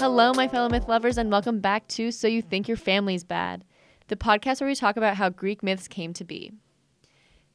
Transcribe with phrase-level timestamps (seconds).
[0.00, 3.64] Hello, my fellow myth lovers, and welcome back to So You Think Your Family's Bad,
[4.06, 6.52] the podcast where we talk about how Greek myths came to be.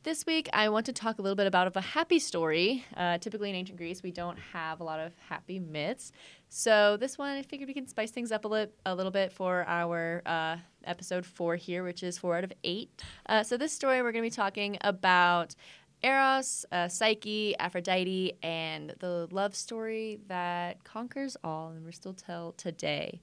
[0.04, 2.83] This week, I want to talk a little bit about a happy story.
[2.97, 6.12] Uh, typically in ancient Greece, we don't have a lot of happy myths.
[6.49, 9.31] So this one, I figured we can spice things up a, li- a little bit
[9.31, 12.89] for our uh, episode four here, which is four out of eight.
[13.29, 15.55] Uh, so this story, we're going to be talking about
[16.04, 22.52] Eros, uh, Psyche, Aphrodite, and the love story that conquers all, and we're still tell
[22.54, 23.22] today.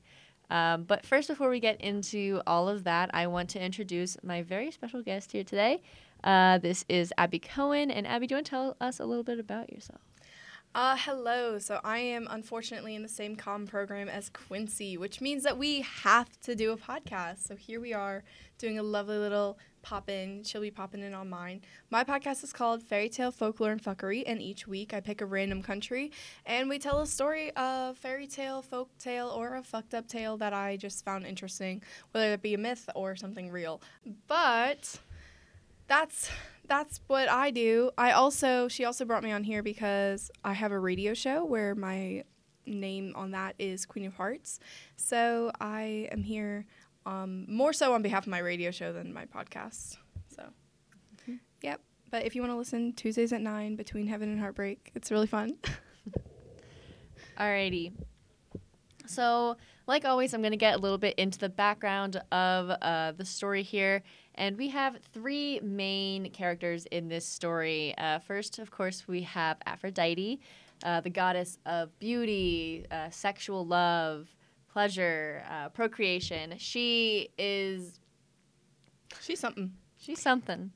[0.51, 4.43] Um, but first, before we get into all of that, I want to introduce my
[4.43, 5.83] very special guest here today.
[6.25, 9.25] Uh, this is Abi Cohen, and Abi, do you want to tell us a little
[9.25, 10.01] bit about yourself?
[10.73, 11.59] Uh, hello.
[11.59, 15.81] So I am unfortunately in the same com program as Quincy, which means that we
[15.81, 17.49] have to do a podcast.
[17.49, 18.23] So here we are
[18.57, 20.45] doing a lovely little pop in.
[20.45, 21.63] She'll be popping in on mine.
[21.91, 25.27] My podcast is called Fairy Tale, Folklore, and Fuckery, and each week I pick a
[25.27, 26.13] random country
[26.47, 30.37] and we tell a story of fairy tale, folk tale, or a fucked up tale
[30.37, 33.83] that I just found interesting, whether it be a myth or something real.
[34.29, 35.01] But
[35.89, 36.31] that's
[36.71, 37.91] that's what I do.
[37.99, 41.75] I also she also brought me on here because I have a radio show where
[41.75, 42.23] my
[42.65, 44.61] name on that is Queen of Hearts.
[44.95, 46.67] So I am here
[47.07, 49.97] um, more so on behalf of my radio show than my podcast.
[50.29, 50.45] So,
[51.23, 51.37] mm-hmm.
[51.61, 51.81] yep.
[52.09, 55.27] But if you want to listen Tuesdays at nine between Heaven and Heartbreak, it's really
[55.27, 55.57] fun.
[57.39, 57.93] Alrighty.
[59.07, 59.57] So,
[59.89, 63.25] like always, I'm going to get a little bit into the background of uh, the
[63.25, 64.05] story here.
[64.41, 67.95] And we have three main characters in this story.
[67.99, 70.41] Uh, first, of course, we have Aphrodite,
[70.83, 74.35] uh, the goddess of beauty, uh, sexual love,
[74.73, 76.55] pleasure, uh, procreation.
[76.57, 78.01] She is.
[79.21, 79.75] She's something.
[79.99, 80.73] She's something.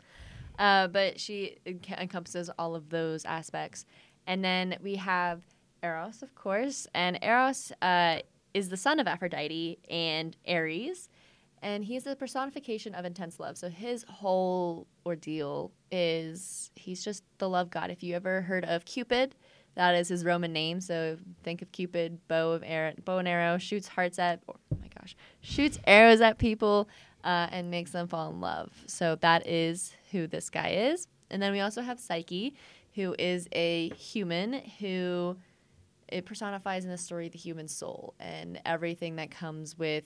[0.58, 3.86] Uh, but she enc- encompasses all of those aspects.
[4.26, 5.40] And then we have
[5.82, 6.86] Eros, of course.
[6.92, 8.18] And Eros uh,
[8.52, 11.08] is the son of Aphrodite and Ares.
[11.64, 13.56] And he's the personification of intense love.
[13.56, 17.90] So his whole ordeal is he's just the love god.
[17.90, 19.34] If you ever heard of Cupid,
[19.74, 20.82] that is his Roman name.
[20.82, 24.88] So think of Cupid, bow of arrow, bow and arrow, shoots hearts at, oh my
[25.00, 26.86] gosh, shoots arrows at people
[27.24, 28.70] uh, and makes them fall in love.
[28.86, 31.08] So that is who this guy is.
[31.30, 32.54] And then we also have Psyche,
[32.94, 35.38] who is a human who
[36.08, 40.04] it personifies in the story the human soul and everything that comes with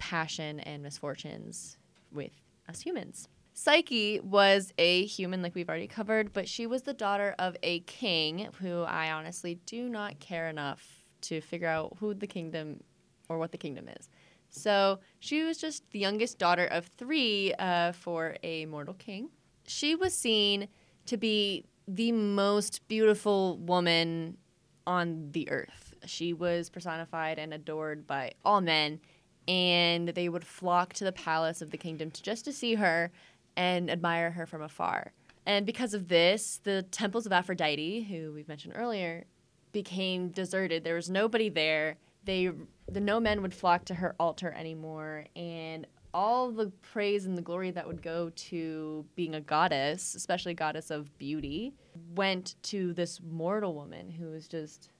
[0.00, 1.76] passion and misfortunes
[2.10, 2.32] with
[2.68, 3.28] us humans.
[3.52, 7.80] Psyche was a human, like we've already covered, but she was the daughter of a
[7.80, 12.82] king who I honestly do not care enough to figure out who the kingdom
[13.28, 14.08] or what the kingdom is.
[14.48, 19.28] So she was just the youngest daughter of three uh, for a mortal king.
[19.66, 20.68] She was seen
[21.06, 24.38] to be the most beautiful woman
[24.86, 25.94] on the earth.
[26.06, 29.00] She was personified and adored by all men,
[29.50, 33.10] and they would flock to the palace of the kingdom to just to see her
[33.56, 35.12] and admire her from afar.
[35.44, 39.24] And because of this, the temples of Aphrodite, who we've mentioned earlier,
[39.72, 40.84] became deserted.
[40.84, 41.96] There was nobody there.
[42.24, 42.52] They
[42.88, 45.84] the no men would flock to her altar anymore, and
[46.14, 50.56] all the praise and the glory that would go to being a goddess, especially a
[50.56, 51.72] goddess of beauty,
[52.14, 54.90] went to this mortal woman who was just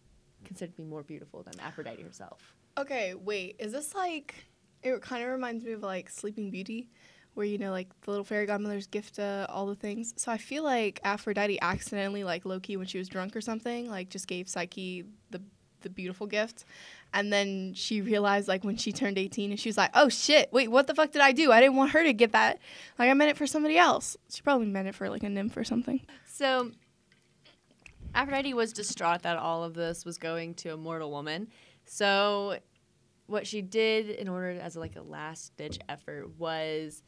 [0.44, 2.56] considered to be more beautiful than Aphrodite herself.
[2.78, 3.56] Okay, wait.
[3.58, 4.34] Is this like?
[4.82, 6.88] It kind of reminds me of like Sleeping Beauty,
[7.34, 10.14] where you know like the little fairy godmother's gift uh, all the things.
[10.16, 14.08] So I feel like Aphrodite accidentally like Loki when she was drunk or something like
[14.08, 15.42] just gave Psyche the
[15.82, 16.64] the beautiful gift.
[17.12, 20.52] And then she realized, like, when she turned 18, and she was like, oh shit,
[20.52, 21.50] wait, what the fuck did I do?
[21.50, 22.58] I didn't want her to get that.
[22.98, 24.16] Like, I meant it for somebody else.
[24.32, 26.00] She probably meant it for, like, a nymph or something.
[26.24, 26.70] So
[28.14, 31.48] Aphrodite was distraught that all of this was going to a mortal woman.
[31.92, 32.56] So
[33.26, 37.02] what she did in order as like a last ditch effort was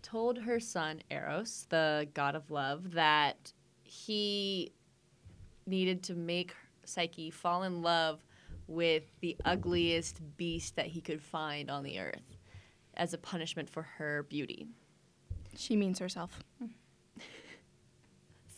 [0.00, 4.72] told her son Eros, the god of love, that he
[5.66, 6.54] needed to make
[6.86, 8.24] Psyche fall in love
[8.66, 12.38] with the ugliest beast that he could find on the earth
[12.94, 14.66] as a punishment for her beauty.
[15.54, 16.42] She means herself.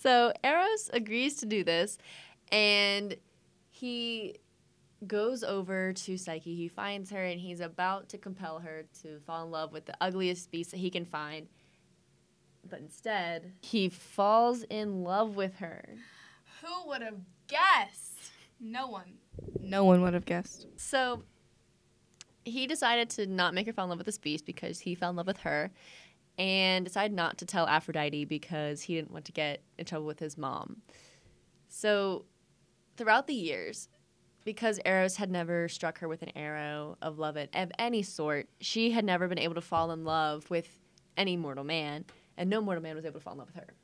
[0.01, 1.97] So Eros agrees to do this,
[2.53, 3.17] and
[3.71, 4.37] he
[5.07, 6.55] goes over to Psyche.
[6.55, 9.97] He finds her, and he's about to compel her to fall in love with the
[10.01, 11.49] ugliest beast that he can find.
[12.69, 15.85] But instead, he falls in love with her.
[16.63, 17.19] Who would have
[17.49, 18.31] guessed?
[18.59, 19.19] No one.
[19.61, 20.67] No one would have guessed.
[20.77, 21.25] So
[22.45, 25.11] he decided to not make her fall in love with this beast because he fell
[25.11, 25.71] in love with her
[26.39, 30.19] and decided not to tell Aphrodite because he didn't want to get in trouble with
[30.19, 30.83] his mom.
[31.69, 32.25] So
[32.97, 33.89] throughout the years,
[34.45, 38.91] because Eros had never struck her with an arrow of love of any sort, she
[38.91, 40.69] had never been able to fall in love with
[41.17, 42.05] any mortal man,
[42.37, 43.75] and no mortal man was able to fall in love with her.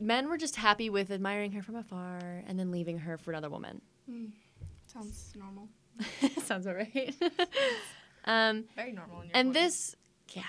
[0.00, 3.48] Men were just happy with admiring her from afar and then leaving her for another
[3.50, 3.80] woman.
[4.10, 4.30] Mm,
[4.86, 5.68] sounds normal.
[6.42, 7.14] sounds all right.
[8.24, 9.22] um, Very normal.
[9.22, 9.96] In your and this,
[10.32, 10.42] yeah.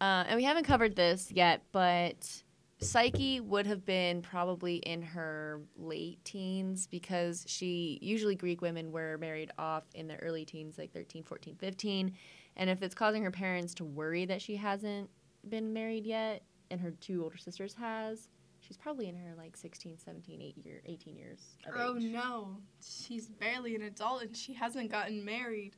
[0.00, 2.42] Uh, and we haven't covered this yet, but
[2.84, 9.18] Psyche would have been probably in her late teens because she usually Greek women were
[9.18, 12.12] married off in their early teens, like 13, 14, 15.
[12.56, 15.10] And if it's causing her parents to worry that she hasn't
[15.48, 18.28] been married yet and her two older sisters has,
[18.60, 22.04] she's probably in her like 16, 17, 8 year, 18 years of Oh age.
[22.04, 25.74] no, she's barely an adult and she hasn't gotten married.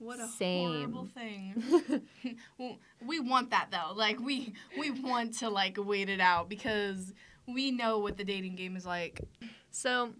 [0.00, 0.68] What a Same.
[0.68, 2.02] horrible thing.
[3.06, 3.92] We want that though.
[3.94, 7.12] Like we we want to like wait it out because
[7.46, 9.20] we know what the dating game is like.
[9.70, 10.14] So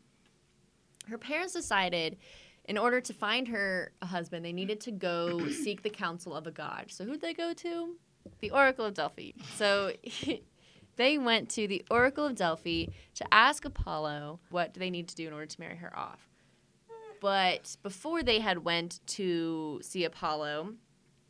[1.09, 2.19] her parents decided
[2.67, 6.47] in order to find her a husband, they needed to go seek the counsel of
[6.47, 6.87] a god.
[6.89, 7.97] So who'd they go to?
[8.41, 9.33] The Oracle of Delphi.
[9.57, 9.93] So
[10.97, 15.15] they went to the Oracle of Delphi to ask Apollo what do they need to
[15.15, 16.30] do in order to marry her off.
[17.21, 20.75] But before they had went to see Apollo,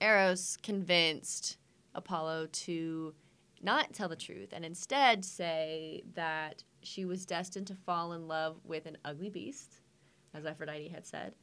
[0.00, 1.58] Eros convinced
[1.94, 3.14] Apollo to
[3.62, 8.56] not tell the truth and instead say that she was destined to fall in love
[8.64, 9.81] with an ugly beast,
[10.32, 11.34] as Aphrodite had said.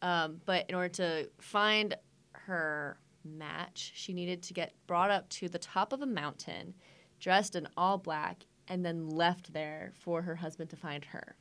[0.00, 1.94] Um, but in order to find
[2.32, 6.74] her match, she needed to get brought up to the top of a mountain,
[7.20, 11.34] dressed in all black, and then left there for her husband to find her.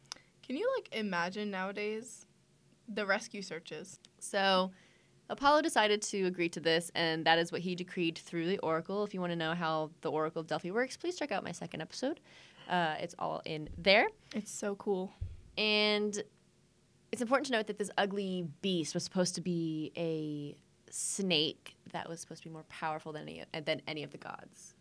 [0.45, 2.25] Can you like imagine nowadays
[2.87, 3.99] the rescue searches?
[4.19, 4.71] So
[5.29, 9.03] Apollo decided to agree to this, and that is what he decreed through the Oracle.
[9.03, 11.51] If you want to know how the Oracle of Delphi works, please check out my
[11.51, 12.19] second episode.
[12.69, 14.07] Uh, it's all in there.
[14.33, 15.13] It's so cool.
[15.57, 16.21] And
[17.11, 20.55] it's important to note that this ugly beast was supposed to be a
[20.91, 24.75] snake that was supposed to be more powerful than any, than any of the gods.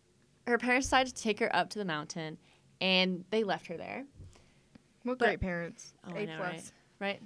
[0.47, 2.39] Her parents decided to take her up to the mountain,
[2.81, 4.05] and they left her there.
[5.03, 5.93] What But- great parents.
[6.07, 6.53] Oh, A I know, right?
[6.55, 6.73] plus.
[7.01, 7.23] Right?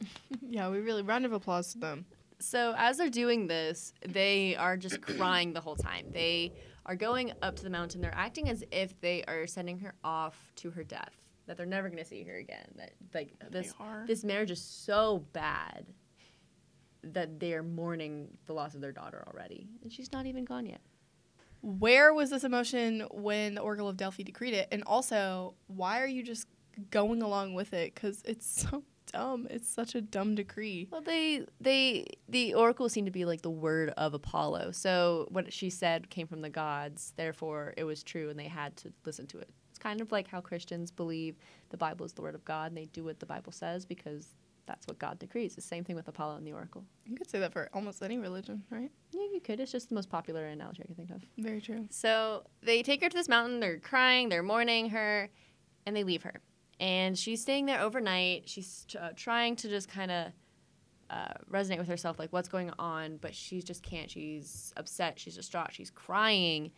[0.50, 2.06] Yeah, we really round of applause to them.
[2.40, 6.06] So as they're doing this, they are just crying the whole time.
[6.10, 6.54] They
[6.86, 8.00] are going up to the mountain.
[8.00, 11.14] They're acting as if they are sending her off to her death.
[11.46, 12.66] That they're never going to see her again.
[12.76, 13.74] That like this
[14.06, 15.86] this marriage is so bad
[17.02, 20.80] that they're mourning the loss of their daughter already, and she's not even gone yet.
[21.60, 24.68] Where was this emotion when the Oracle of Delphi decreed it?
[24.70, 26.46] And also, why are you just
[26.90, 27.94] going along with it?
[27.94, 29.46] Because it's so dumb.
[29.50, 30.88] It's such a dumb decree.
[30.90, 34.72] Well, they they the oracle seemed to be like the word of Apollo.
[34.72, 37.12] So what she said came from the gods.
[37.16, 39.50] Therefore, it was true, and they had to listen to it.
[39.70, 41.36] It's kind of like how Christians believe
[41.70, 44.34] the Bible is the word of God, and they do what the Bible says because
[44.66, 45.54] that's what God decrees.
[45.54, 46.84] The same thing with Apollo and the oracle.
[47.06, 48.90] You could say that for almost any religion, right?
[49.12, 49.60] Yeah, you could.
[49.60, 51.22] It's just the most popular analogy I can think of.
[51.38, 51.86] Very true.
[51.90, 53.60] So they take her to this mountain.
[53.60, 54.28] They're crying.
[54.28, 55.30] They're mourning her,
[55.86, 56.40] and they leave her.
[56.80, 58.48] And she's staying there overnight.
[58.48, 60.26] She's uh, trying to just kind of
[61.10, 64.10] uh, resonate with herself, like what's going on, but she just can't.
[64.10, 65.18] She's upset.
[65.18, 65.72] She's distraught.
[65.72, 66.70] She's crying.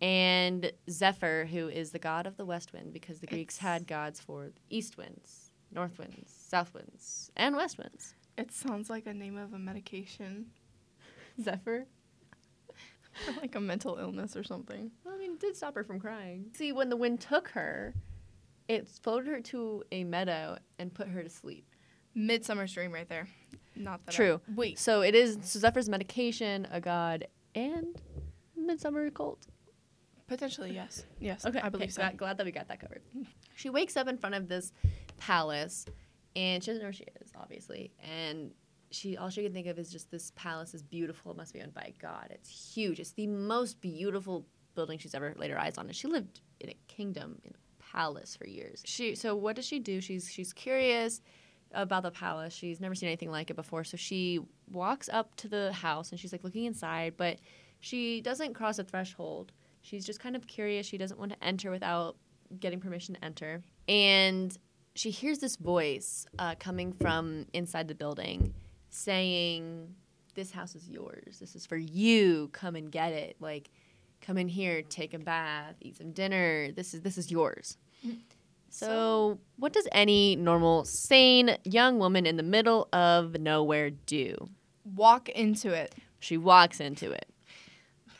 [0.00, 3.86] And Zephyr, who is the god of the west wind, because the Greeks It's- had
[3.86, 8.14] gods for east winds, north winds, south winds, and west winds.
[8.38, 10.46] It sounds like a name of a medication,
[11.42, 11.86] Zephyr.
[13.40, 14.90] like a mental illness or something.
[15.04, 16.46] Well, I mean, it did stop her from crying.
[16.54, 17.94] See, when the wind took her,
[18.72, 21.66] it floated her to a meadow and put her to sleep.
[22.14, 23.28] Midsummer's Dream, right there.
[23.76, 24.12] Not that.
[24.14, 24.40] I- True.
[24.54, 24.78] Wait.
[24.78, 28.00] So it is so Zephyr's medication, a god, and
[28.56, 29.46] midsummer cult.
[30.26, 31.04] Potentially, yes.
[31.20, 31.44] Yes.
[31.44, 32.00] Okay, I believe okay, so.
[32.02, 33.02] Glad, glad that we got that covered.
[33.54, 34.72] She wakes up in front of this
[35.18, 35.84] palace,
[36.34, 37.92] and she doesn't know where she is, obviously.
[38.02, 38.52] And
[38.90, 41.32] she all she can think of is just this palace is beautiful.
[41.32, 42.28] It must be owned by a god.
[42.30, 43.00] It's huge.
[43.00, 45.86] It's the most beautiful building she's ever laid her eyes on.
[45.86, 47.52] And she lived in a kingdom, in
[47.92, 48.82] palace for years.
[48.84, 50.00] She so what does she do?
[50.00, 51.20] She's she's curious
[51.74, 52.52] about the palace.
[52.52, 53.84] She's never seen anything like it before.
[53.84, 57.38] So she walks up to the house and she's like looking inside, but
[57.80, 59.52] she doesn't cross a threshold.
[59.80, 60.86] She's just kind of curious.
[60.86, 62.16] She doesn't want to enter without
[62.60, 63.62] getting permission to enter.
[63.88, 64.56] And
[64.94, 68.54] she hears this voice uh, coming from inside the building
[68.90, 69.94] saying,
[70.34, 71.38] This house is yours.
[71.40, 72.50] This is for you.
[72.52, 73.36] Come and get it.
[73.40, 73.70] Like,
[74.22, 76.72] come in here, take a bath, eat some dinner.
[76.72, 77.76] This is this is yours.
[78.06, 78.18] Mm.
[78.70, 84.48] So, what does any normal, sane young woman in the middle of nowhere do?
[84.96, 85.94] Walk into it.
[86.20, 87.26] She walks into it.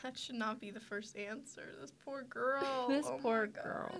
[0.03, 1.63] That should not be the first answer.
[1.81, 2.85] This poor girl.
[2.89, 3.63] This Oh poor God.
[3.63, 3.95] girl.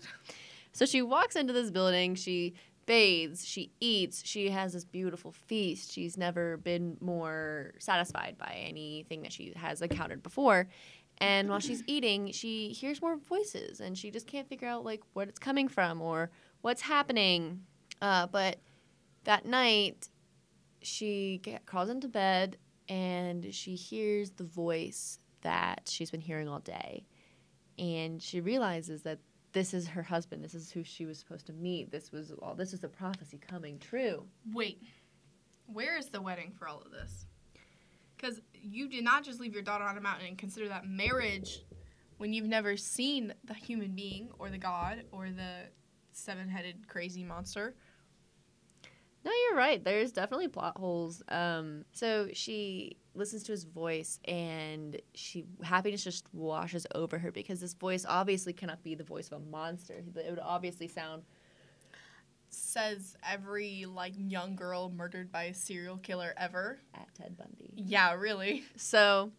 [0.73, 2.13] So she walks into this building.
[2.15, 2.53] She
[2.85, 5.91] bathes, she eats, she has this beautiful feast.
[5.91, 10.67] She's never been more satisfied by anything that she has encountered before.
[11.19, 15.01] And while she's eating, she hears more voices and she just can't figure out like
[15.13, 17.61] what it's coming from or what's happening.
[18.01, 18.57] Uh, but
[19.23, 20.09] that night,
[20.81, 22.57] she get, crawls into bed
[22.89, 27.05] and she hears the voice that she's been hearing all day.
[27.77, 29.19] And she realizes that
[29.53, 30.43] this is her husband.
[30.43, 31.91] This is who she was supposed to meet.
[31.91, 32.55] This was all.
[32.55, 34.25] This is the prophecy coming true.
[34.51, 34.81] Wait,
[35.67, 37.25] where is the wedding for all of this?
[38.23, 41.65] Because you did not just leave your daughter on a mountain and consider that marriage
[42.17, 45.63] when you've never seen the human being or the god or the
[46.13, 47.75] seven headed crazy monster.
[49.25, 49.83] No, you're right.
[49.83, 51.21] There's definitely plot holes.
[51.27, 57.59] Um, so she listens to his voice, and she happiness just washes over her because
[57.59, 60.01] this voice obviously cannot be the voice of a monster.
[60.15, 61.23] It would obviously sound
[62.73, 66.79] Says every like young girl murdered by a serial killer ever.
[66.95, 67.73] at Ted Bundy.
[67.75, 68.63] Yeah, really.
[68.75, 69.31] So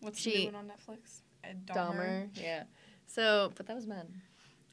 [0.00, 1.22] What's She- the new one on Netflix?
[1.42, 1.74] Ed Dahmer.
[1.96, 2.64] Dahmer, yeah.
[3.06, 4.22] So, but that was men.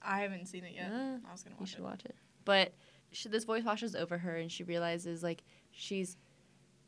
[0.01, 0.89] I haven't seen it yet.
[0.91, 1.83] Ah, I was gonna You watch should it.
[1.83, 2.15] watch it.
[2.45, 2.73] But
[3.11, 6.17] she, this voice washes over her, and she realizes like she's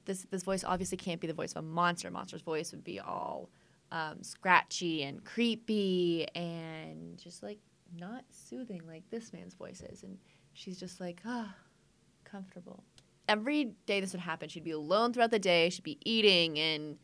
[0.06, 0.26] this.
[0.30, 2.08] This voice obviously can't be the voice of a monster.
[2.08, 3.50] A monster's voice would be all
[3.92, 7.60] um, scratchy and creepy and just like
[7.98, 10.04] not soothing like this man's voice is.
[10.04, 10.18] And
[10.54, 11.56] she's just like ah,
[12.24, 12.84] comfortable.
[13.28, 14.50] Every day this would happen.
[14.50, 15.70] She'd be alone throughout the day.
[15.70, 16.98] She'd be eating and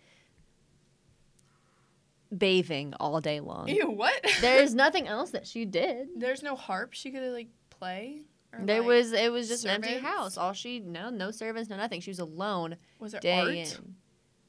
[2.35, 3.67] bathing all day long.
[3.67, 4.13] Ew, what?
[4.41, 6.09] There's nothing else that she did.
[6.17, 8.21] There's no harp she could like play.
[8.53, 10.37] Or, There like, was it was just an empty house.
[10.37, 12.01] All she no no servants, no nothing.
[12.01, 13.49] She was alone was there day art?
[13.53, 13.95] in.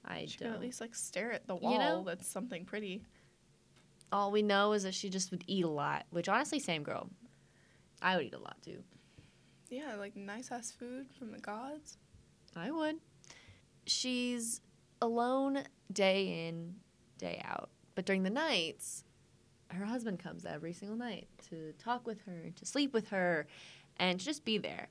[0.04, 0.54] I She could don't.
[0.54, 1.78] at least like stare at the You wall.
[1.78, 2.02] know?
[2.06, 3.02] That's something pretty.
[4.12, 6.04] All we know is that she just would eat a lot.
[6.10, 7.08] Which honestly, same girl.
[8.02, 8.82] I would eat a lot too.
[9.68, 11.98] Yeah, like nice ass food from the gods.
[12.56, 12.96] I would.
[13.86, 14.60] She's
[15.00, 16.74] alone day in,
[17.18, 17.70] day out.
[17.94, 19.04] But during the nights,
[19.68, 23.46] her husband comes every single night to talk with her, to sleep with her,
[23.98, 24.88] and to just be there.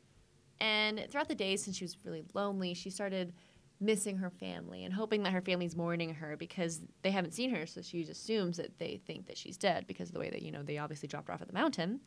[0.61, 3.33] And throughout the days, since she was really lonely, she started
[3.81, 7.65] missing her family and hoping that her family's mourning her because they haven't seen her.
[7.65, 10.51] So she assumes that they think that she's dead because of the way that, you
[10.51, 12.01] know, they obviously dropped her off at the mountain.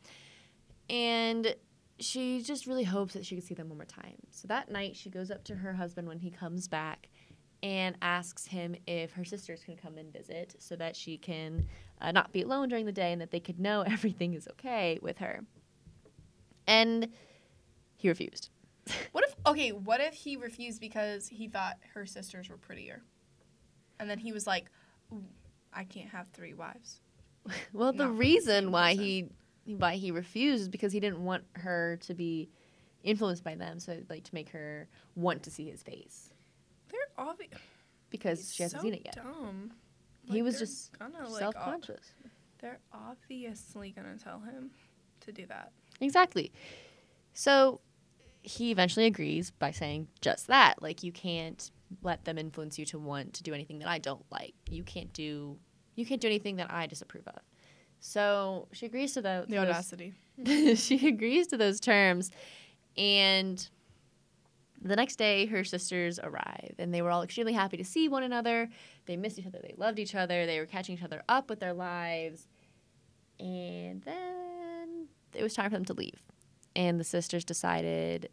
[0.89, 1.55] And
[1.99, 4.17] she just really hopes that she could see them one more time.
[4.31, 7.09] So that night, she goes up to her husband when he comes back
[7.61, 11.65] and asks him if her sisters can come and visit so that she can
[12.01, 14.99] uh, not be alone during the day and that they could know everything is okay
[15.01, 15.45] with her.
[16.67, 17.09] And
[17.95, 18.49] he refused.
[19.13, 23.01] What if okay, what if he refused because he thought her sisters were prettier?
[23.97, 24.65] And then he was like,
[25.71, 26.99] I can't have three wives.
[27.73, 29.29] Well, the Not the reason why he
[29.65, 32.49] why he refused is because he didn't want her to be
[33.03, 36.29] influenced by them, so like to make her want to see his face
[36.89, 37.51] They're obvious.
[38.09, 39.15] because she hasn't so seen it yet.
[39.15, 39.71] Dumb.
[40.25, 41.83] He was just gonna, like, Self ob-
[42.59, 44.71] they're obviously gonna tell him
[45.21, 45.71] to do that.
[45.99, 46.51] Exactly.
[47.33, 47.81] So
[48.41, 50.81] he eventually agrees by saying just that.
[50.81, 51.69] Like, you can't
[52.01, 54.53] let them influence you to want to do anything that I don't like.
[54.69, 55.57] You can't do
[55.95, 57.39] you can't do anything that I disapprove of.
[58.05, 59.63] So she agrees to tho- The those.
[59.69, 60.13] audacity.
[60.75, 62.31] she agrees to those terms,
[62.97, 63.65] and
[64.81, 68.23] the next day her sisters arrive, and they were all extremely happy to see one
[68.23, 68.67] another.
[69.05, 69.59] They missed each other.
[69.63, 70.45] They loved each other.
[70.45, 72.49] They were catching each other up with their lives,
[73.39, 76.21] and then it was time for them to leave.
[76.75, 78.27] And the sisters decided,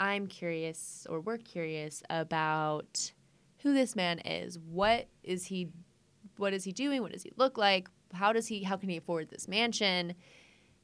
[0.00, 3.12] I'm curious, or we're curious about
[3.58, 4.58] who this man is.
[4.58, 5.68] What is he?
[6.38, 7.02] What is he doing?
[7.02, 7.88] What does he look like?
[8.12, 8.62] How does he?
[8.64, 10.14] How can he afford this mansion?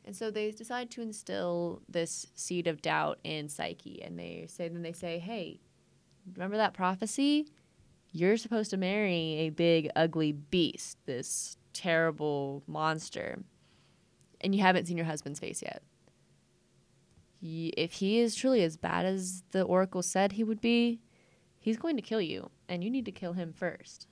[0.04, 4.68] And so they decide to instill this seed of doubt in Psyche, and they say,
[4.68, 5.59] then they say, hey,
[6.37, 7.49] remember that prophecy?
[8.12, 13.42] You're supposed to marry a big, ugly beast, this terrible monster,
[14.40, 15.83] and you haven't seen your husband's face yet.
[17.40, 21.00] Ye- If he is truly as bad as the oracle said he would be,
[21.59, 24.06] he's going to kill you, and you need to kill him first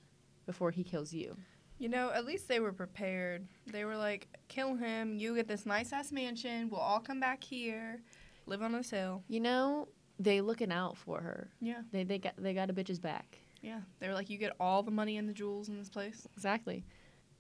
[0.44, 1.36] before he kills you.
[1.78, 3.46] You know, at least they were prepared.
[3.66, 7.42] They were like, kill him, you get this nice ass mansion, we'll all come back
[7.42, 8.00] here,
[8.46, 9.22] live on this hill.
[9.28, 9.88] You know,
[10.18, 11.50] they looking out for her.
[11.60, 11.82] Yeah.
[11.92, 13.38] They they got they got a bitch's back.
[13.60, 13.80] Yeah.
[13.98, 16.26] They were like, you get all the money and the jewels in this place.
[16.36, 16.84] Exactly.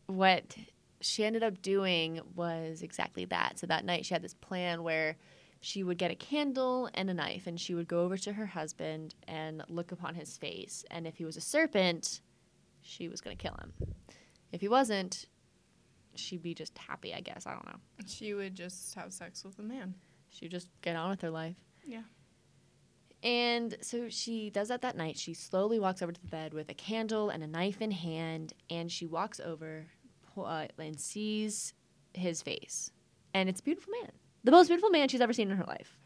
[0.06, 0.56] What
[1.00, 3.58] she ended up doing was exactly that.
[3.58, 5.16] So that night she had this plan where
[5.60, 8.46] she would get a candle and a knife and she would go over to her
[8.46, 10.84] husband and look upon his face.
[10.90, 12.20] And if he was a serpent,
[12.82, 13.72] she was going to kill him.
[14.52, 15.26] If he wasn't,
[16.14, 17.46] she'd be just happy, I guess.
[17.46, 17.78] I don't know.
[18.06, 19.94] She would just have sex with a man.
[20.30, 21.56] She would just get on with her life.
[21.84, 22.02] Yeah.
[23.22, 25.16] And so she does that that night.
[25.16, 28.52] She slowly walks over to the bed with a candle and a knife in hand,
[28.68, 29.86] and she walks over
[30.36, 31.72] uh, and sees
[32.12, 32.90] his face.
[33.32, 34.12] And it's a beautiful man.
[34.44, 35.98] The most beautiful man she's ever seen in her life.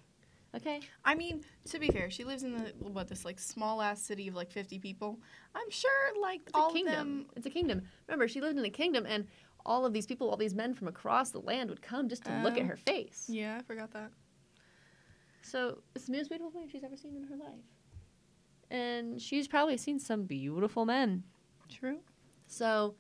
[0.59, 0.81] Okay?
[1.05, 4.29] I mean, to be fair, she lives in the what this like small ass city
[4.29, 5.19] of like 50 people.
[5.55, 6.93] I'm sure like It's all a kingdom.
[6.93, 7.27] of them.
[7.37, 7.83] It's a kingdom.
[8.07, 9.27] Remember, she lived in a kingdom, and
[9.67, 12.43] all of these people, all these men from across the land would come just to
[12.43, 12.67] look at Oh.
[12.67, 13.27] her face.
[13.29, 14.11] Yeah, I forgot that.
[15.43, 17.65] So it's the most beautiful man she's ever seen in her life.
[18.71, 21.23] And she's probably seen some beautiful men.
[21.69, 21.99] True.
[22.47, 22.95] So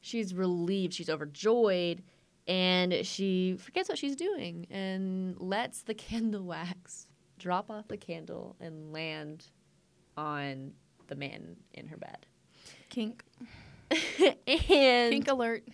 [0.00, 2.02] she's relieved, she's overjoyed,
[2.46, 7.06] and she forgets what she's doing and lets the candle wax
[7.38, 9.46] drop off the candle and land
[10.16, 10.72] on
[11.08, 12.26] the man in her bed.
[12.88, 13.24] Kink.
[14.20, 15.64] and Kink alert.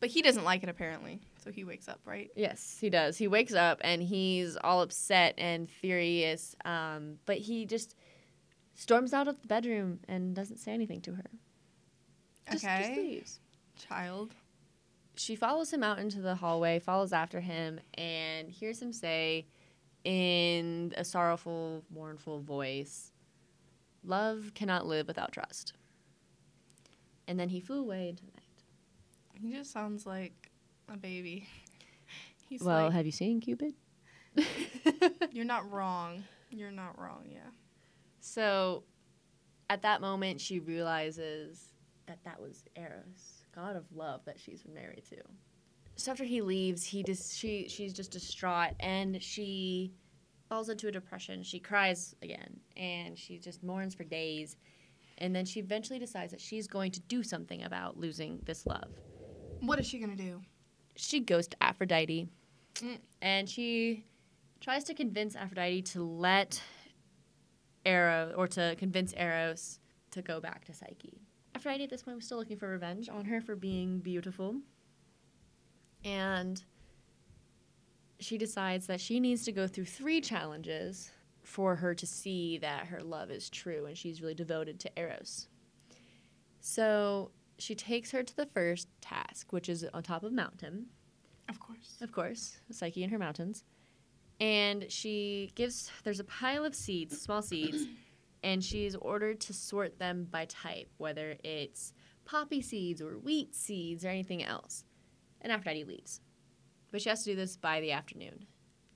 [0.00, 2.30] but he doesn't like it apparently, so he wakes up, right?
[2.36, 3.16] Yes, he does.
[3.16, 7.96] He wakes up and he's all upset and furious, um, but he just
[8.74, 11.30] storms out of the bedroom and doesn't say anything to her.
[12.50, 13.40] Just, just leaves.
[13.88, 14.34] Child.
[15.16, 19.46] She follows him out into the hallway, follows after him, and hears him say
[20.04, 23.12] in a sorrowful, mournful voice,
[24.04, 25.72] Love cannot live without trust.
[27.26, 29.42] And then he flew away into the night.
[29.42, 30.50] He just sounds like
[30.88, 31.48] a baby.
[32.48, 33.74] He's well, like, have you seen Cupid?
[35.32, 36.22] you're not wrong.
[36.50, 37.50] You're not wrong, yeah.
[38.20, 38.84] So
[39.68, 41.72] at that moment, she realizes
[42.06, 45.16] that that was Eros, god of love that she's been married to.
[45.96, 49.92] So after he leaves, he just she she's just distraught and she
[50.48, 51.42] falls into a depression.
[51.42, 54.56] She cries again and she just mourns for days.
[55.18, 58.90] And then she eventually decides that she's going to do something about losing this love.
[59.62, 60.42] What is she gonna do?
[60.94, 62.28] She goes to Aphrodite
[62.74, 62.98] Mm.
[63.22, 64.04] and she
[64.60, 66.60] tries to convince Aphrodite to let
[67.86, 71.22] Eros or to convince Eros to go back to Psyche.
[71.56, 74.56] Aphrodite at this point was still looking for revenge on her for being beautiful.
[76.04, 76.62] And
[78.20, 81.10] she decides that she needs to go through three challenges
[81.42, 85.48] for her to see that her love is true and she's really devoted to Eros.
[86.60, 90.86] So she takes her to the first task, which is on top of a mountain
[91.48, 91.96] Of course.
[92.02, 93.64] of course, Psyche and her mountains.
[94.40, 97.86] And she gives, there's a pile of seeds, small seeds,
[98.46, 101.92] and she's ordered to sort them by type, whether it's
[102.24, 104.84] poppy seeds or wheat seeds or anything else.
[105.40, 106.20] And Aphrodite leaves.
[106.92, 108.46] But she has to do this by the afternoon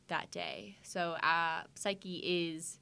[0.07, 0.77] that day.
[0.85, 2.79] So uh, Psyche is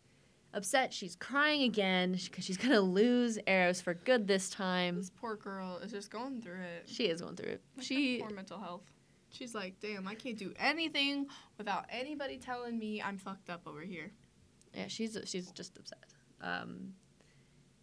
[0.52, 0.92] upset.
[0.92, 4.96] She's crying again because she's going to lose Eros for good this time.
[4.96, 6.83] This poor girl is just going through it.
[6.85, 7.62] She is going through it.
[7.78, 8.83] Like, She poor mental health.
[9.31, 13.81] She's like, damn, I can't do anything without anybody telling me I'm fucked up over
[13.81, 14.12] here.
[14.74, 16.08] Yeah, she's she's just upset.
[16.40, 16.94] Um,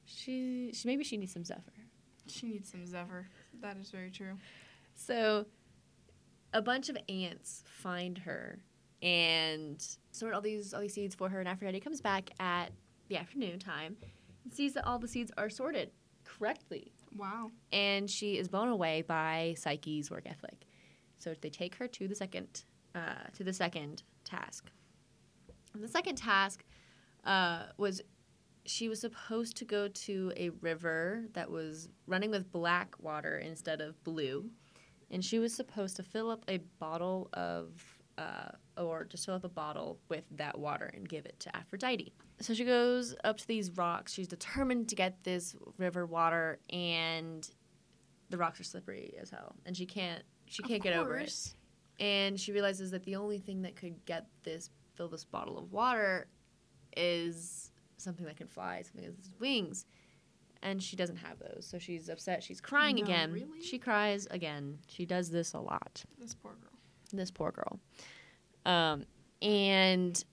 [0.06, 1.74] she, she maybe she needs some Zephyr.
[2.28, 3.28] She needs some Zephyr.
[3.62, 4.38] That is very true.
[4.96, 5.46] So,
[6.54, 8.60] a bunch of ants find her
[9.02, 11.40] and sort all these all these seeds for her.
[11.40, 12.72] And Aphrodite comes back at
[13.10, 13.98] the afternoon time
[14.44, 15.92] and sees that all the seeds are sorted
[16.24, 16.92] correctly.
[17.18, 17.52] Wow.
[17.72, 20.66] and she is blown away by Psyche's work ethic.
[21.18, 22.64] So they take her to the second
[22.94, 24.70] uh, to the second task.
[25.74, 26.66] And the second task
[27.26, 28.02] uh, was
[28.66, 33.82] she was supposed to go to a river that was running with black water instead
[33.82, 34.50] of blue,
[35.12, 37.72] and she was supposed to fill up a bottle of
[38.18, 42.14] uh, or just fill up a bottle with that water and give it to Aphrodite.
[42.40, 44.14] So she goes up to these rocks.
[44.14, 47.50] She's determined to get this river water, and
[48.30, 51.54] the rocks are slippery as hell, and she can't she can't get over it.
[52.00, 55.72] And she realizes that the only thing that could get this fill this bottle of
[55.72, 56.28] water
[56.98, 59.86] is something that can fly, something with wings.
[60.64, 62.42] And she doesn't have those, so she's upset.
[62.44, 63.32] She's crying No, again.
[63.34, 63.62] really?
[63.62, 64.80] She cries again.
[64.88, 66.72] She does this a lot This poor girl.
[67.14, 67.80] this poor girl.
[68.66, 69.06] Um,
[69.44, 70.24] and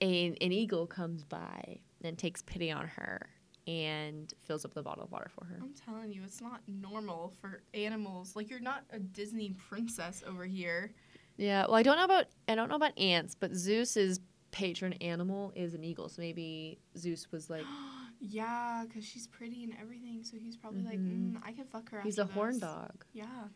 [0.00, 3.28] a, an eagle comes by and takes pity on her
[3.66, 5.58] and fills up the bottle of water for her.
[5.60, 8.36] I'm telling you, it's not normal for animals.
[8.36, 10.92] Like you're not a Disney princess over here.
[11.36, 14.20] Yeah, well, I don't know about I don't know about ants, but Zeus's
[14.54, 16.08] patron animal is an eagle.
[16.08, 17.64] So maybe Zeus was like
[18.20, 20.22] yeah, because she's pretty and everything.
[20.22, 21.32] So he's probably like, Mhm.
[21.32, 22.00] mm, I can fuck her.
[22.02, 23.04] he's a after horn dog.
[23.12, 23.48] Yeah,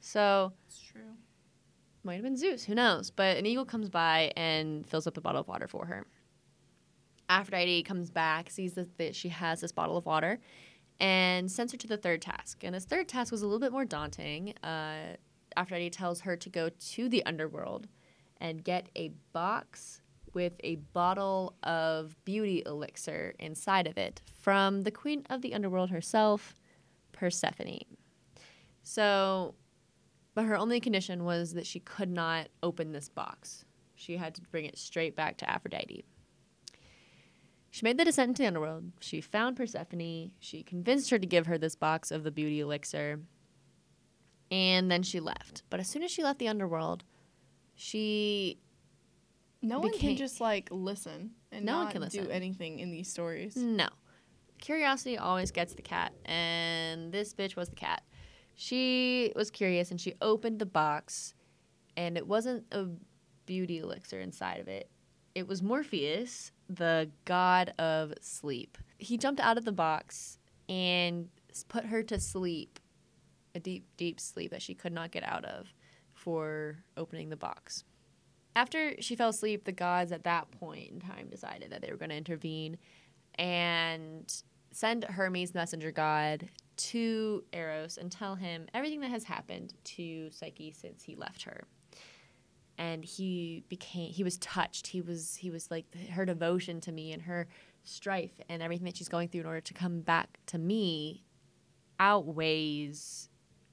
[0.00, 1.12] So it's true.
[2.02, 2.64] might have been Zeus.
[2.64, 3.10] Who knows?
[3.10, 6.06] But an eagle comes by and fills up the bottle of water for her.
[7.28, 10.38] Aphrodite comes back, sees that, that she has this bottle of water,
[11.00, 12.62] and sends her to the third task.
[12.64, 14.54] And his third task was a little bit more daunting.
[14.62, 15.16] Uh,
[15.56, 17.88] Aphrodite tells her to go to the underworld
[18.40, 20.00] and get a box
[20.36, 25.88] with a bottle of beauty elixir inside of it from the queen of the underworld
[25.88, 26.54] herself,
[27.10, 27.96] Persephone.
[28.82, 29.54] So,
[30.34, 33.64] but her only condition was that she could not open this box.
[33.94, 36.04] She had to bring it straight back to Aphrodite.
[37.70, 38.92] She made the descent into the underworld.
[39.00, 40.32] She found Persephone.
[40.38, 43.20] She convinced her to give her this box of the beauty elixir.
[44.50, 45.62] And then she left.
[45.70, 47.04] But as soon as she left the underworld,
[47.74, 48.58] she
[49.66, 52.92] No one Became- can just like listen and No one not can do anything in
[52.92, 53.56] these stories.
[53.56, 53.88] No.
[54.60, 58.02] Curiosity always gets the cat, and this bitch was the cat.
[58.54, 61.34] She was curious and she opened the box,
[61.96, 62.86] and it wasn't a
[63.44, 64.88] beauty elixir inside of it.
[65.34, 68.78] It was Morpheus, the god of sleep.
[68.98, 71.28] He jumped out of the box and
[71.68, 72.78] put her to sleep,
[73.54, 75.74] a deep, deep sleep that she could not get out of
[76.14, 77.84] for opening the box.
[78.56, 81.98] After she fell asleep, the gods at that point in time decided that they were
[81.98, 82.78] going to intervene
[83.34, 84.32] and
[84.72, 90.72] send Hermes, messenger god, to Eros and tell him everything that has happened to Psyche
[90.72, 91.64] since he left her.
[92.78, 94.86] And he became he was touched.
[94.86, 97.48] He was he was like her devotion to me and her
[97.84, 101.24] strife and everything that she's going through in order to come back to me
[102.00, 103.28] outweighs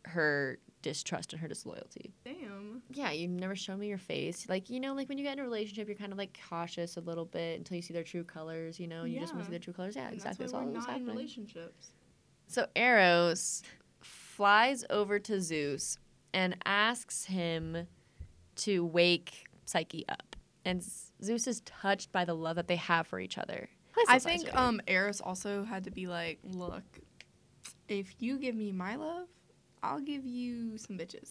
[0.05, 2.83] her distrust and her disloyalty Damn.
[2.91, 4.47] yeah, you never show me your face.
[4.47, 6.95] Like, you know, like when you get in a relationship, you're kind of like cautious
[6.97, 9.49] a little bit until you see their true colors, you know, you just want to
[9.49, 9.57] see Yeah.
[9.57, 9.95] their true colors.
[9.95, 10.43] Yeah, And exactly.
[10.45, 11.87] That's That's, why all we're that's not in relationships.
[12.47, 13.63] So Eros
[14.01, 15.97] flies over to Zeus
[16.33, 17.87] and asks him
[18.57, 20.35] to wake Psyche up.
[20.65, 20.83] And
[21.23, 23.69] Zeus is touched by the love that they have for each other.
[24.09, 26.83] I think um Eros also had to be like, look,
[27.87, 29.27] if you give me my love,
[29.83, 31.29] I'll give you some bitches.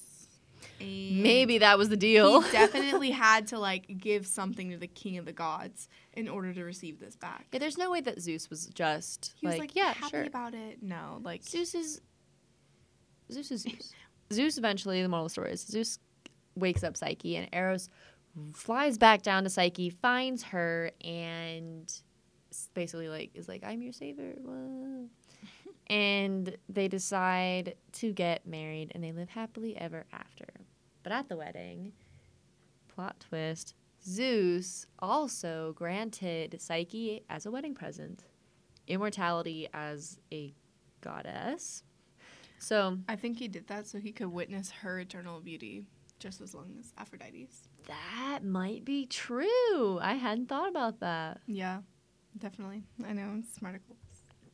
[0.81, 2.41] And maybe that was the deal.
[2.43, 6.53] he definitely had to like give something to the king of the gods in order
[6.53, 7.47] to receive this back.
[7.53, 10.25] yeah, there's no way that Zeus was just He was like, like, yeah, happy sure.
[10.25, 10.83] about it.
[10.83, 12.01] No, like Zeus is
[13.33, 13.93] Zeus is Zeus.
[14.33, 15.99] Zeus eventually, the moral of the story is Zeus
[16.55, 17.89] wakes up Psyche and Eros
[18.55, 21.93] flies back down to Psyche, finds her, and
[22.75, 24.35] basically like is like, I'm your savior.
[24.39, 25.09] Whoa."
[25.93, 30.47] And they decide to get married and they live happily ever after.
[31.03, 31.93] But at the wedding,
[32.89, 38.25] plot twist, Zeus also granted Psyche as a wedding present,
[38.89, 40.55] immortality as a
[41.03, 41.83] goddess.
[42.59, 45.85] So I think he did that so he could witness her eternal beauty
[46.19, 47.69] just as long as Aphrodite's.
[47.87, 49.99] that might be true.
[50.01, 51.41] I hadn't thought about that.
[51.47, 51.81] Yeah,
[52.39, 52.85] definitely.
[53.07, 53.83] I know it's smart.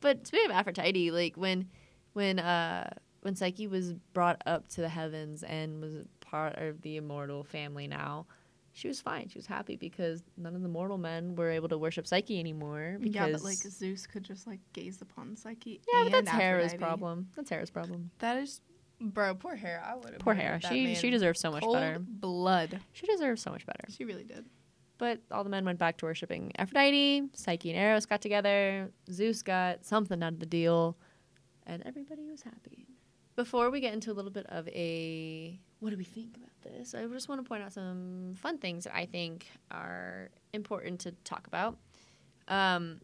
[0.01, 1.69] But speaking of Aphrodite, like when
[2.13, 2.89] when uh
[3.21, 7.87] when Psyche was brought up to the heavens and was part of the immortal family
[7.87, 8.25] now,
[8.71, 9.27] she was fine.
[9.27, 12.97] She was happy because none of the mortal men were able to worship Psyche anymore.
[12.99, 15.81] Because Yeah, but like Zeus could just like gaze upon Psyche.
[15.91, 17.27] Yeah, but that's Hera's problem.
[17.35, 18.11] That's Hera's problem.
[18.19, 18.61] That is,
[19.01, 19.35] bro.
[19.35, 19.83] Poor Hera.
[19.85, 20.19] I would have.
[20.19, 20.61] Poor Hera.
[20.61, 21.99] She she deserves so much Cold better.
[21.99, 22.79] blood.
[22.93, 23.85] She deserves so much better.
[23.89, 24.45] She really did.
[24.99, 27.23] But all the men went back to worshiping Aphrodite.
[27.33, 28.91] Psyche and Eros got together.
[29.09, 30.97] Zeus got something out of the deal,
[31.65, 32.85] and everybody was happy.
[33.35, 36.93] Before we get into a little bit of a what do we think about this,
[36.93, 41.11] I just want to point out some fun things that I think are important to
[41.23, 41.77] talk about.
[42.49, 42.99] Um,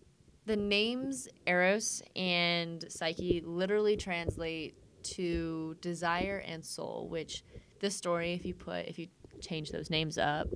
[0.46, 7.44] the names Eros and Psyche literally translate to desire and soul, which
[7.80, 9.08] this story, if you put, if you
[9.40, 10.48] change those names up,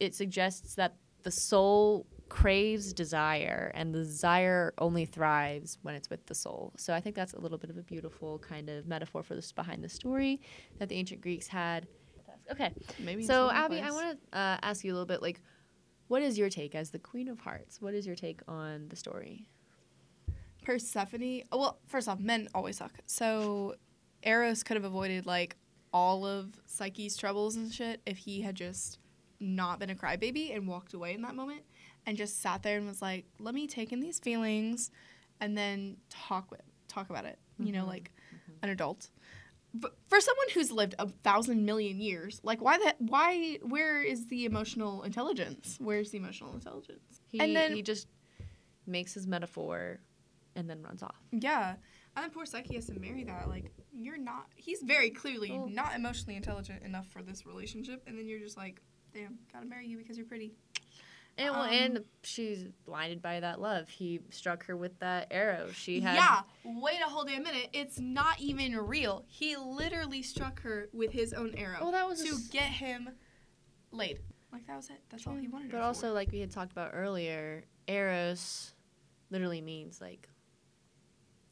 [0.00, 6.26] it suggests that the soul craves desire and the desire only thrives when it's with
[6.26, 6.72] the soul.
[6.76, 9.52] So I think that's a little bit of a beautiful kind of metaphor for this
[9.52, 10.40] behind the story
[10.78, 11.86] that the ancient Greeks had.
[12.50, 12.72] Okay.
[12.98, 13.24] Maybe.
[13.24, 15.40] So some Abi, I want to uh, ask you a little bit like
[16.08, 17.80] what is your take as the Queen of Hearts?
[17.80, 19.48] What is your take on the story?
[20.62, 21.42] Persephone.
[21.50, 22.92] oh, Well, first off, men always suck.
[23.06, 23.74] So
[24.22, 25.56] Eros could have avoided like
[25.92, 28.98] all of Psyche's troubles and shit if he had just
[29.40, 31.62] not been a crybaby and walked away in that moment
[32.06, 34.90] and just sat there and was like, "Let me take in these feelings,"
[35.40, 37.38] and then talk with talk about it.
[37.58, 37.88] You know, Mhm.
[37.88, 38.10] like
[38.62, 39.10] an adult.
[39.74, 43.00] But for someone who's lived a thousand million years, like why that?
[43.00, 43.56] Why?
[43.62, 45.76] Where is the emotional intelligence?
[45.80, 47.20] Where's the emotional intelligence?
[47.28, 48.08] He And then- he just
[48.86, 50.00] makes his metaphor
[50.54, 51.20] and then runs off.
[51.32, 51.76] Yeah.
[52.14, 53.48] And then poor Psyche has to marry that.
[53.48, 58.02] Like, you're not, he's very clearly Well- not emotionally intelligent enough for this relationship.
[58.06, 58.80] And then you're just like,
[59.16, 60.52] damn, gotta marry you because you're pretty.
[61.38, 63.88] And well, Um, and she's blinded by that love.
[63.90, 65.68] He struck her with that arrow.
[65.72, 66.40] She had yeah.
[66.64, 67.68] Wait a whole damn minute.
[67.74, 69.24] It's not even real.
[69.28, 73.10] He literally struck her with his own arrow Well, that was to s- get him
[73.90, 74.20] laid.
[74.50, 75.00] Like that was it.
[75.10, 75.70] That's all he wanted.
[75.72, 76.12] But also, for.
[76.14, 78.72] like we had talked about earlier, eros
[79.30, 80.30] literally means like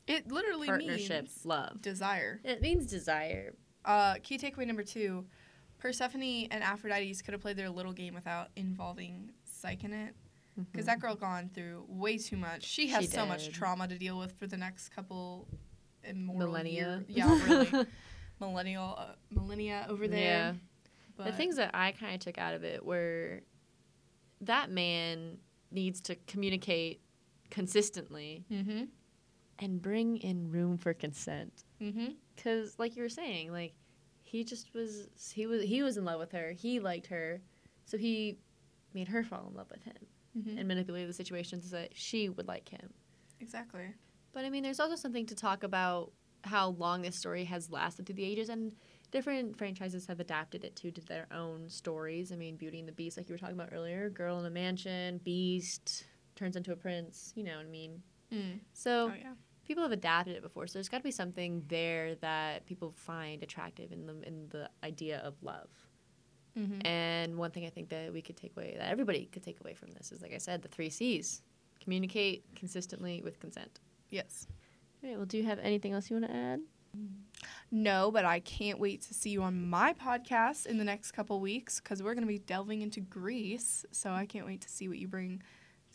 [0.07, 1.81] it literally partnership, means love.
[1.83, 2.41] desire.
[2.45, 3.55] It means desire.
[3.85, 5.27] Uh, key takeaway number two:
[5.85, 10.15] Persephone and Aphrodite could have played their little game without involving Psyche in it.
[10.73, 12.65] Because that girl gone through way too much.
[12.65, 15.47] She has She so much trauma to deal with for the next couple
[16.15, 16.73] millennia.
[16.73, 17.87] year- Yeah, really.
[18.41, 20.21] Millennial, uh, millennia over there.
[20.21, 20.53] Yeah.
[21.19, 23.41] But the things that I kind of took out of it were
[24.41, 25.37] that man
[25.71, 27.01] needs to communicate
[27.51, 28.85] consistently Mm-hmm.
[29.59, 31.65] and bring in room for consent.
[31.83, 32.07] Mm-hmm.
[32.43, 33.75] Cause like you were saying, like
[34.35, 36.51] he just was he was he was in love with her.
[36.51, 37.41] He liked her,
[37.85, 38.39] so he
[38.93, 39.95] made her fall in love with him
[40.37, 40.59] Mm-hmm.
[40.59, 42.93] and manipulated the situation so that she would like him.
[43.39, 43.87] Exactly.
[44.33, 46.11] But I mean, there's also something to talk about
[46.43, 48.75] how long this story has lasted through the ages, and
[49.13, 52.33] different franchises have adapted it to, to their own stories.
[52.33, 54.51] I mean, Beauty and the Beast, like you were talking about earlier, Girl in a
[54.51, 57.33] Mansion, Beast turns into a prince.
[57.37, 58.03] You know what I mean?
[58.33, 58.59] Mm.
[58.73, 59.35] So Oh yeah.
[59.67, 63.43] People have adapted it before, so there's got to be something there that people find
[63.43, 65.69] attractive in the in the idea of love.
[66.59, 66.87] Mm-hmm.
[66.87, 69.75] And one thing I think that we could take away, that everybody could take away
[69.75, 71.43] from this, is like I said, the three C's:
[71.81, 73.81] communicate consistently with consent.
[74.11, 74.47] Yes.
[75.03, 75.17] All right.
[75.17, 76.61] Well, do you have anything else you want to add?
[77.71, 81.41] No, but I can't wait to see you on my podcast in the next couple
[81.41, 83.85] weeks because we're going to be delving into Greece.
[83.91, 85.43] So I can't wait to see what you bring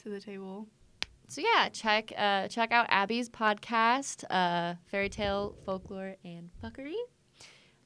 [0.04, 0.68] to the table.
[1.30, 6.96] So yeah, check uh, check out Abi's podcast, uh, Fairy Tale Folklore and Fuckery.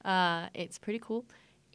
[0.05, 1.25] Uh, it's pretty cool,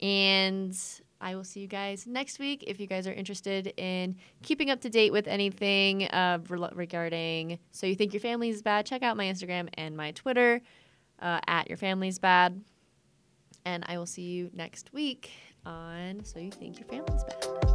[0.00, 0.74] and
[1.20, 2.64] I will see you guys next week.
[2.66, 7.58] If you guys are interested in keeping up to date with anything uh, rel- regarding
[7.70, 10.62] So You Think Your Family's Bad, check out my Instagram and my Twitter
[11.20, 12.62] uh, at Your Family's Bad.
[13.66, 15.30] And I will see you next week
[15.66, 17.67] on So You Think Your Family's Bad.